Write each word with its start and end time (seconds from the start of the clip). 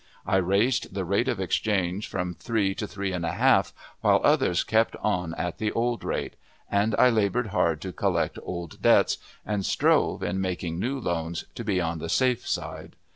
I 0.25 0.37
raised 0.37 0.95
the 0.95 1.05
rate 1.05 1.27
of 1.27 1.39
exchange 1.39 2.07
from 2.07 2.33
three 2.33 2.73
to 2.73 2.87
three 2.87 3.11
and 3.11 3.23
a 3.23 3.33
half, 3.33 3.71
while 3.99 4.19
others 4.23 4.63
kept 4.63 4.95
on 4.95 5.35
at 5.35 5.59
the 5.59 5.71
old 5.73 6.03
rate; 6.03 6.37
and 6.71 6.95
I 6.97 7.09
labored 7.11 7.49
hard 7.49 7.81
to 7.81 7.93
collect 7.93 8.39
old 8.41 8.81
debts, 8.81 9.19
and 9.45 9.63
strove, 9.63 10.23
in 10.23 10.41
making 10.41 10.79
new 10.79 10.97
loans, 10.97 11.45
to 11.53 11.63
be 11.63 11.79
on 11.79 11.99
the 11.99 12.09
safe 12.09 12.47
side. 12.47 12.95